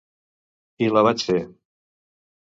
[0.85, 1.37] I la vaig fer.